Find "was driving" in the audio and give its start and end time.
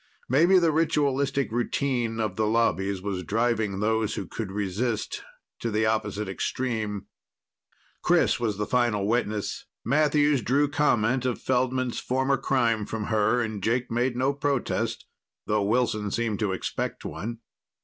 3.03-3.79